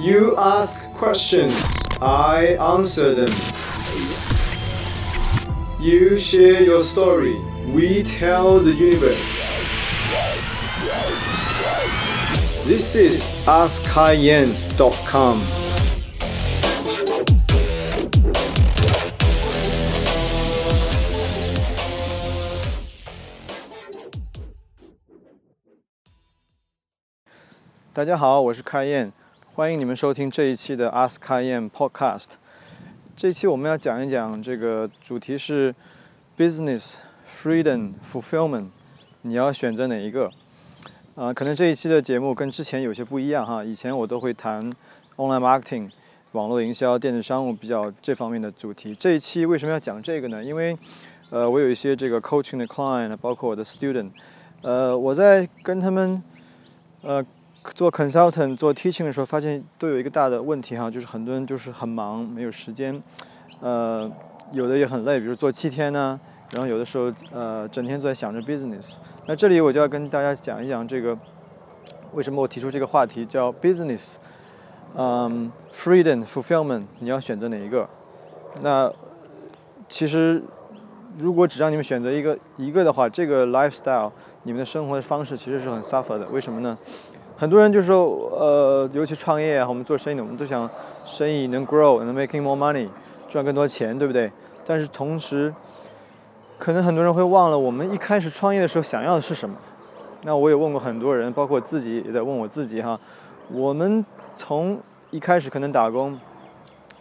[0.00, 1.54] You ask questions,
[2.00, 3.32] I answer them.
[5.80, 7.36] You share your story,
[7.72, 9.42] we tell the universe.
[12.66, 15.42] This is AskKaiYan.com.
[27.94, 29.12] 大家好，我是开燕，
[29.55, 32.29] 欢迎你们收听这一期的 Ask 开燕 Podcast。
[33.15, 35.75] 这一期我们要讲一讲这个主题是
[36.35, 36.95] Business
[37.29, 38.69] Freedom Fulfillment，
[39.21, 40.27] 你要选择哪一个？
[41.13, 43.63] 啊、可能这一期的节目跟之前有些不一样哈。
[43.63, 44.73] 以前我都会谈
[45.17, 45.91] Online Marketing、
[46.31, 48.95] 网络营销、电子商务比较这方面的主题。
[48.95, 50.43] 这一期为什么要讲这个呢？
[50.43, 50.75] 因为
[51.29, 54.09] 呃，我有一些这个 coaching 的 client，包括我的 student，
[54.63, 56.23] 呃，我在跟他们
[57.03, 57.23] 呃
[57.73, 63.01] 做 consultant 做 teaching 的时候，发现都有一个大的问题哈，就是很多人就是很忙，没有时间，
[63.61, 64.11] 呃，
[64.51, 66.19] 有的也很累，比如做七天呢，
[66.51, 68.97] 然后有的时候呃整天都在想着 business。
[69.25, 71.17] 那这里我就要跟大家讲一讲这个
[72.11, 74.17] 为什么我提出这个话题叫 business，
[74.95, 77.89] 嗯，freedom fulfillment，你要选择哪一个？
[78.61, 78.91] 那
[79.87, 80.43] 其实
[81.17, 84.11] 如果只让你们选择一个一个的话，这个 lifestyle
[84.43, 86.27] 你们的生活方式其实是很 suffer 的。
[86.27, 86.77] 为什么呢？
[87.35, 90.69] 很多人就说，呃，尤其创业啊，我们做生意的，我们都想
[91.03, 92.87] 生意能 grow，能 making more money，
[93.27, 94.31] 赚更多钱，对不对？
[94.65, 95.53] 但是同时，
[96.57, 99.55] 可能很多人会忘了，我们一开始创业的时候想要的是什么。
[100.21, 102.97] 那我也问过很多人，包括我自己也在问我自己哈。
[103.49, 104.79] 我们从
[105.11, 106.17] 一开始可能打工，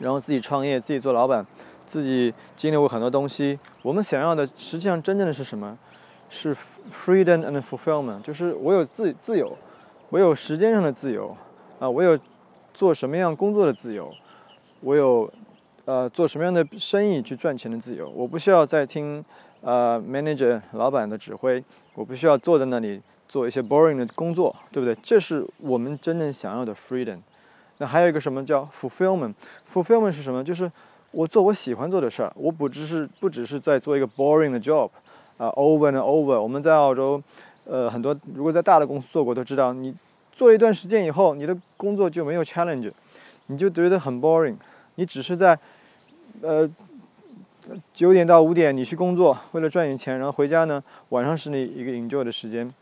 [0.00, 1.46] 然后自己创业，自己做老板，
[1.86, 3.56] 自己经历过很多东西。
[3.82, 5.78] 我们想要的实际上真正的是什么？
[6.28, 6.56] 是
[6.90, 9.54] freedom and fulfillment，就是我有自自由。
[10.12, 11.34] 我有时间上的自由，
[11.78, 12.18] 啊，我有
[12.74, 14.12] 做什么样工作的自由，
[14.80, 15.32] 我有
[15.86, 18.10] 呃做什么样的生意去赚钱的自由。
[18.10, 19.24] 我不需要再听
[19.62, 21.64] 呃 manager 老板的指挥，
[21.94, 24.94] 我不需要坐在那里做一些 boring 的工作，对不对？
[25.02, 27.20] 这是我们真正想要的 freedom。
[27.78, 30.44] 那还有一个什么叫 fulfillment？fulfillment 是什么？
[30.44, 30.70] 就是
[31.12, 34.90] 我做我喜欢做的事儿，我不只是不只是在做一个 boring 的 job，
[35.38, 36.38] 啊，over and over。
[36.38, 37.22] 我们在澳洲。
[37.64, 39.94] 呃，很多如果在大的公司做过都知道，你
[40.32, 42.90] 做一段时间以后，你的工作就没有 challenge，
[43.46, 44.56] 你就觉得很 boring。
[44.96, 45.58] 你只是在
[46.40, 46.68] 呃
[47.94, 52.72] 九点到五点你去工作，为了赚点钱，然后回家呢，晚上是你一个 enjoy 的时间。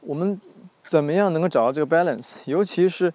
[0.00, 0.40] 我们
[0.84, 2.36] 怎么样能够找到这个 balance？
[2.46, 3.12] 尤其是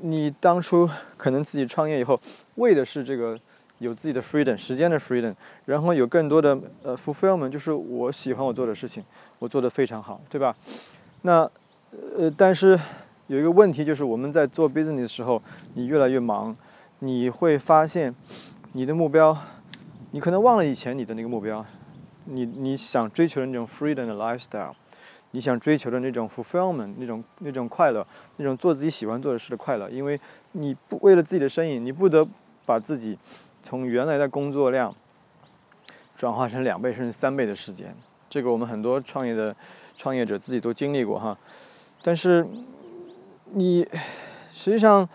[0.00, 2.20] 你当初可能自己创业以后，
[2.54, 3.38] 为的是这个。
[3.78, 5.34] 有自己的 freedom，时间的 freedom，
[5.64, 9.04] 然后有更多的呃 fulfillment，就是我喜欢我做的事情，
[9.38, 10.54] 我做的非常好，对吧？
[11.22, 11.48] 那
[12.18, 12.78] 呃，但是
[13.28, 15.40] 有一个问题就是我们在做 business 的时候，
[15.74, 16.56] 你越来越忙，
[16.98, 18.14] 你会发现
[18.72, 19.36] 你的目标，
[20.10, 21.64] 你可能忘了以前你的那个目标，
[22.24, 24.72] 你你想追求的那种 freedom 的 lifestyle，
[25.30, 28.04] 你想追求的那种 fulfillment，那种那种快乐，
[28.38, 30.18] 那种做自己喜欢做的事的快乐，因为
[30.52, 32.26] 你不为了自己的生意，你不得
[32.66, 33.16] 把自己。
[33.68, 34.90] 从原来的工作量
[36.16, 37.94] 转化成两倍甚至三倍的时间，
[38.30, 39.54] 这个我们很多创业的
[39.94, 41.36] 创业者自己都经历过哈。
[42.02, 42.46] 但是
[43.52, 43.86] 你
[44.50, 45.06] 实际上，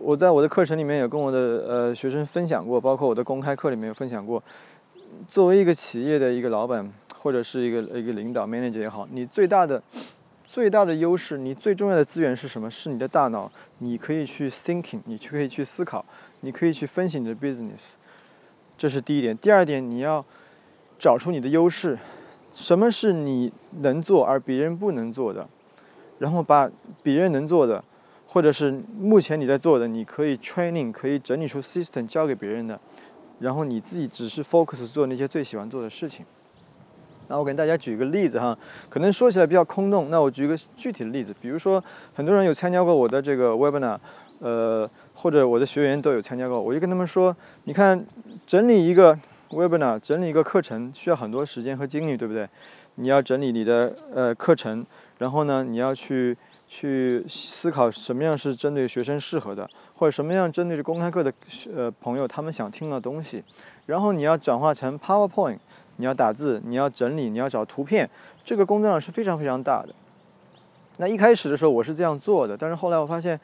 [0.00, 4.42] 我在我的课程里面有跟我的呃学生分享过，包括我的公开课里面有分享过。
[5.28, 9.80] 作为一个企业的一个老板或者是一个一个领导 manager 也好，你最大的
[10.52, 12.70] 最大的优势，你最重要的资源是什么？
[12.70, 16.04] 是你的大脑，你可以去 thinking，你去可以去思考。
[16.40, 17.94] 你可以去分析你的 business，
[18.76, 19.34] 这是第一点。
[19.38, 20.22] 第二点，你要
[20.98, 21.98] 找出你的优势，
[22.52, 25.48] 什么是你能做而别人不能做的，
[26.18, 26.70] 然后把
[27.02, 27.82] 别人能做的，
[28.26, 32.78] 或者是目前你在做的，你可以 training，可以整理出 system 交给别人的，
[33.38, 36.26] 然后你自己只是 focus 做那些最喜欢做的事情。
[37.28, 38.56] 那我给大家举一个例子哈，
[38.88, 41.82] 可能说起来比较空洞，那我举一个具体的例子，比如说
[42.14, 43.98] 很多人有参加过我的这个 webinar。
[44.44, 48.04] 呃，或者我的学员都有参加过，我就跟他们说，你看，
[48.44, 49.16] 整理一个
[49.50, 52.48] webinar，整理一个课程需要很多时间和精力，对不对？
[52.96, 54.84] 你要整理你的呃课程，
[55.18, 56.36] 然后呢，你要去
[56.66, 59.64] 去思考什么样是针对学生适合的，
[59.94, 61.32] 或者什么样针对着公开课的
[61.72, 63.44] 呃朋友他们想听的东西，
[63.86, 65.58] 然后你要转化成 PowerPoint，
[66.02, 68.10] 你要打字，你要整理，你要找图片，
[68.44, 69.94] 这个工作量是非常非常大的。
[70.96, 73.38] 那一开始的时候我是这样做的，但是后来我发现。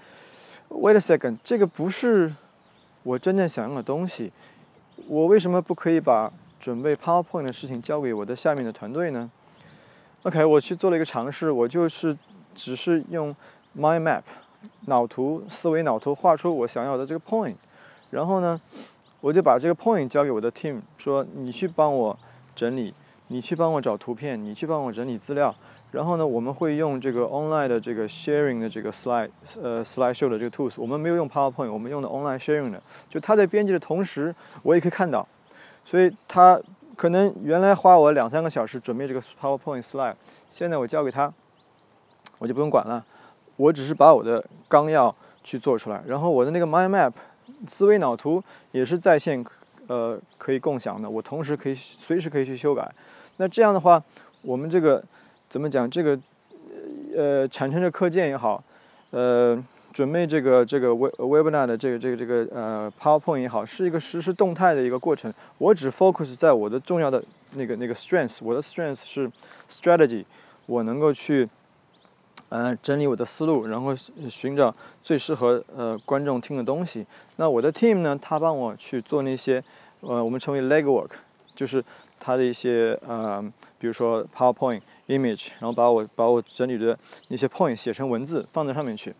[0.71, 2.31] Wait a second，这个不是
[3.03, 4.31] 我真正想要的东西。
[5.07, 9.31] 我为什么不可以把准备 PowerPoint 的事情交给我的下面的团队呢
[10.25, 12.15] ？OK，我去做了一个尝试，我就是
[12.55, 13.35] 只是用
[13.75, 14.21] Mind Map
[14.89, 17.55] 脑图、思维脑图画出我想要的这个 point，
[18.11, 18.61] 然后呢，
[19.23, 22.15] 我就把这个 point 交给我的 team，说你去帮我
[22.59, 22.93] 整理，
[23.29, 25.55] 你去帮我找图片，你去帮我整理资料。
[25.93, 29.31] 然后呢，我们会用这个 online 的这个 sharing 的这个 slide，
[29.63, 30.75] 呃，slide show 的这个 tools。
[30.77, 32.83] 我们没有用 PowerPoint，我们用的 online sharing 的。
[33.09, 34.35] 就他在编辑的同时，
[34.65, 35.27] 我也可以看到。
[35.85, 36.61] 所以他
[36.97, 40.17] 可能原来花我两三个小时准备这个 PowerPoint slide，
[40.51, 41.33] 现在我交给他，
[42.39, 43.05] 我就不用管了。
[43.57, 47.13] 我只是把我的纲要去做出来，然后我的那个 mind map
[47.67, 49.43] 思维脑图也是在线，
[49.89, 51.11] 呃，可以共享的。
[51.11, 52.89] 我同时可以随时可以去修改。
[53.39, 54.01] 那这样的话，
[54.41, 55.05] 我们这个。
[55.51, 55.89] 怎么讲？
[55.89, 56.21] 这个
[57.17, 58.63] 呃，产生的课件也好，
[59.13, 59.59] 呃，
[59.95, 65.33] 准备这个这个 web webinar 的这个这个这个呃 PowerPoint 也好，是一个实时动态的一个过程。
[65.57, 67.25] 我只 focus 在我的重要的
[67.55, 69.31] 那个那个 strength，我的 strength 是
[69.71, 70.23] strategy，
[70.67, 71.49] 我能够去
[72.49, 73.95] 呃整理我的思路，然后
[74.29, 77.07] 寻找最适合呃观众听的东西。
[77.37, 79.63] 那我的 team 呢，他帮我去做那些
[80.01, 81.11] 呃我们称为 legwork，
[81.55, 81.85] 就是
[82.19, 83.43] 他的一些呃，
[83.79, 84.83] 比如说 PowerPoint。
[85.09, 86.95] image，然后把我把我整理的
[87.29, 89.15] 那些 point 写成文字放在上面去，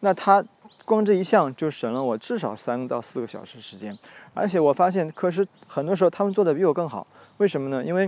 [0.00, 0.44] 那他
[0.84, 3.98] 光这一项就省了我至少三到四个小时时间，
[4.34, 7.06] 而且我发现，可是很多时候他们做的比我更好，
[7.38, 7.82] 为什么呢？
[7.82, 8.06] 因为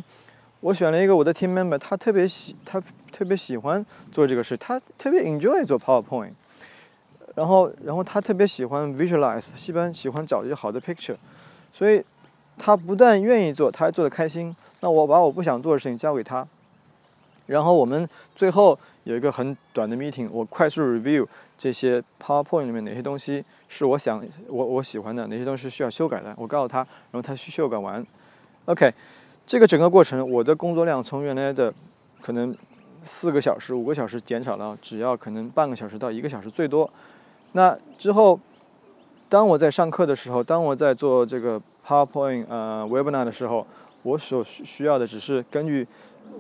[0.63, 2.81] 我选了一个我的 team member，他特别喜他
[3.11, 6.31] 特别喜欢做这个事，他特别 enjoy 做 PowerPoint，
[7.35, 11.17] 然后然后他特别喜欢 visualize，喜欢喜欢找一些好的 picture，
[11.73, 12.01] 所以
[12.57, 14.55] 他不但愿意做，他还做的开心。
[14.79, 16.47] 那我把我不想做的事情交给他。
[17.47, 21.27] 然后我们最后有一个很短的 meeting，我快速 review
[21.59, 28.07] 这些 PowerPoint 里面哪些东西是我想我我喜欢的，哪些东西需要修改的，我告诉他，然后他去修改完。
[28.67, 28.95] OK，
[29.47, 31.73] 这个整个过程，我的工作量从原来的
[32.21, 32.55] 可能
[33.03, 36.89] 四个小时、五个小时减少了，只要可能半个小时到一个小时最多。
[37.53, 38.39] 那之后，
[39.29, 43.67] 当我在上课的时候，当我在做这个 PowerPoint 呃 Webinar 的时候，
[44.03, 45.87] 我所需需要的只是根据。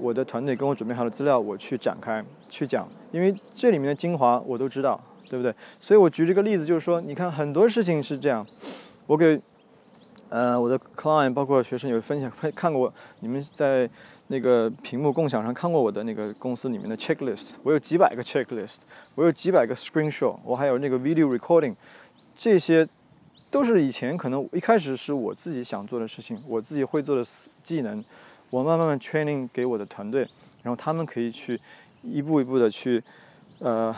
[0.00, 4.98] 我的团队跟我准备好的资料，我去展开去讲，因为这里面的精华我都知道，
[5.28, 5.55] 对不对？
[5.81, 8.46] 所以我举这个例子就是说，你看很多事情是这样。
[9.06, 9.38] 我给
[10.32, 12.90] 呃我的 client 包括学生有分享，看过
[13.20, 13.88] 你们在
[14.29, 18.79] 那个屏幕共享上看过我的那个公司里面的 checklist，我有几百个 checklist，
[19.14, 21.75] 我有几百个 screenshot，我还有那个 video recording，
[22.34, 22.88] 这些
[23.50, 27.23] 都是以前可能一开始是我自己想做的事情，我自己会做的
[27.62, 28.02] 技能。
[28.49, 30.26] 我慢慢慢 training 给我的团队，
[30.62, 31.58] 然后他们可以去
[32.02, 33.02] 一步一步的去，
[33.61, 33.94] 呃，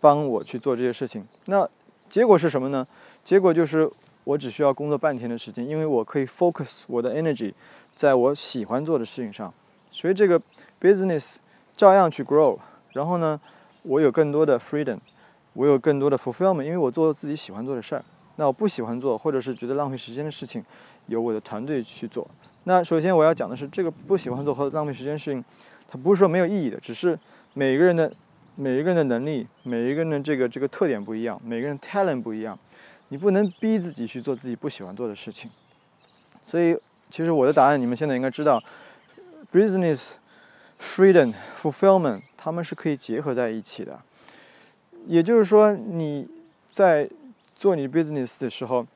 [0.00, 1.26] 帮我去做这些事情。
[1.46, 1.68] 那
[2.08, 2.86] 结果是什么呢？
[3.22, 3.90] 结果就是
[4.24, 7.52] 我只需要工作半天的时间，因为我可以 focus 我的 energy
[7.94, 9.52] 在我喜欢做的事情上，
[9.90, 10.40] 所以这个
[10.80, 11.36] business
[11.72, 12.58] 照样去 grow。
[12.92, 13.40] 然后呢，
[13.82, 14.98] 我有更多的 freedom，
[15.54, 18.04] 我有更多的 fulfillment，因为我做自己喜欢做的事儿。
[18.36, 20.64] 那我不喜欢做或者是觉得浪费时间的事情，
[21.06, 22.26] 由我的团队去做。
[22.64, 25.44] 那首先我要讲的是，这个不喜欢做和浪费时间的事情，
[25.88, 27.18] 它不是说没有意义的，只是
[27.54, 28.10] 每个人的
[28.54, 32.58] 每一个人的能力，每一个人的这个这个特点不一样，每个人 talent 不一样，
[33.12, 35.50] 你不能逼自己去做自己不喜欢做的事情。
[36.42, 36.74] 所以，
[37.10, 38.58] 其实我的答案你们现在应该知道
[39.52, 40.14] ，business
[40.80, 44.00] freedom fulfillment 他们是可以结合在一起的。
[45.06, 46.26] 也就是说，你
[46.70, 47.06] 在
[47.54, 48.86] 做你 business 的时候。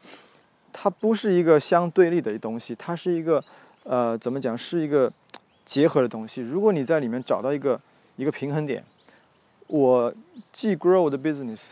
[0.79, 3.43] 它不是一个相对立的东西，它是一个，
[3.85, 5.11] 呃，怎么讲，是一个
[5.64, 6.43] 结合的东西。
[6.43, 7.81] 如果你在里面找到一个
[8.17, 8.85] 一个平衡点，
[9.69, 10.12] 我
[10.52, 11.71] 既 grow 我的 business，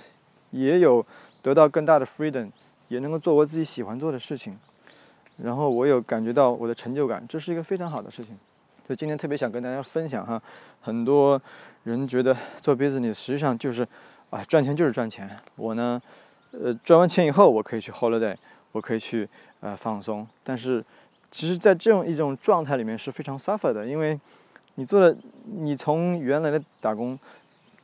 [0.52, 1.04] 也有
[1.44, 2.50] 得到更大的 freedom，
[2.88, 4.58] 也能够做我自己喜欢做的事情，
[5.36, 8.34] 然后我有感觉到我的成就感，这是一个非常好的事情。
[8.86, 10.42] 所以今天特别想跟大家分享哈，
[10.80, 11.40] 很多
[11.82, 13.86] 人觉得做 business 实际上就是
[14.30, 16.00] 啊赚钱就是赚钱，我呢，
[16.52, 18.34] 呃赚完钱以后我可以去 holiday。
[18.72, 19.28] 我可以去
[19.60, 20.84] 呃放松，但是
[21.30, 24.18] 其实，在这种一种状态里面是非常 suffer 的，因为
[24.74, 27.16] 你做了，你从原来的打工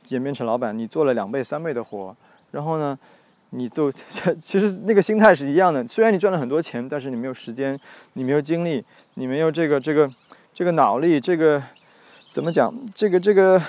[0.09, 2.13] 演变成老板，你做了两倍三倍的活，
[2.51, 2.99] 然后呢，
[3.51, 3.91] 你就
[4.39, 5.85] 其实那个心态是一样的。
[5.87, 7.79] 虽然你赚了很多钱，但是你没有时间，
[8.13, 10.09] 你没有精力，你没有这个这个
[10.53, 11.61] 这个脑力，这个
[12.31, 12.73] 怎么讲？
[12.93, 13.61] 这个这个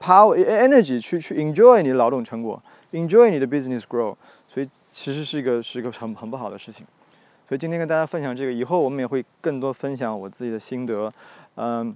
[0.00, 2.62] power energy 去去 enjoy 你的劳动成果
[2.92, 4.16] ，enjoy 你的 business grow。
[4.48, 6.86] 所以其实是一个是一个很很不好的事情，
[7.46, 11.12] 所以今天跟大家分享这个，以后我们也会更多分享我自己的心得，
[11.56, 11.94] 嗯，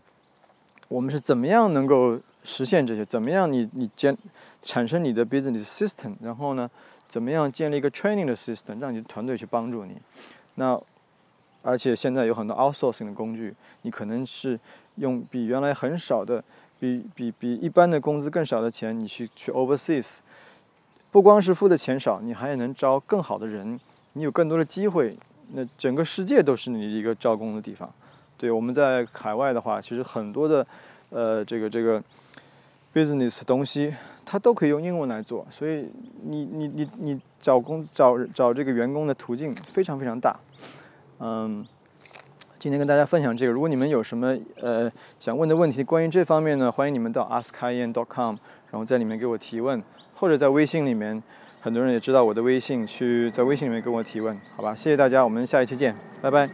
[0.88, 3.04] 我们是怎么样能够实现这些？
[3.04, 4.16] 怎么样你你建
[4.62, 6.70] 产生你的 business system，然后呢，
[7.06, 9.96] 怎么样建立一个 training 的 system，让你的团队去帮助你？
[10.54, 10.80] 那
[11.62, 14.58] 而且现在有很多 outsourcing 的工具，你可能是
[14.96, 16.42] 用比原来很少的
[16.78, 20.20] 比比比一般的工资更少的钱，你去去 overseas，
[21.10, 23.78] 不光是付的钱少，你还能招更好的人，
[24.14, 25.16] 你有更多的机会，
[25.52, 27.92] 那整个世界都是你一个招工的地方。
[28.38, 30.66] 对，我们在海外的话，其实很多的
[31.10, 32.02] 呃这个这个
[32.94, 33.94] business 东西，
[34.24, 35.86] 它都可以用英文来做，所以
[36.24, 40.38] 你你你你找工找找这个员工的途径非常非常大，
[41.18, 41.64] 嗯。
[42.58, 48.36] 今天跟大家分享这个，如果你们有什么呃想问的问题，关于这方面呢，欢迎你们到 askian.com，
[48.70, 49.82] 然后在里面给我提问，
[50.14, 51.22] 或者在微信里面，
[51.62, 54.74] 很多人也知道我的微信，去在微信里面跟我提问，好吧？
[54.74, 56.50] 谢谢大家，我们下一期见，拜拜。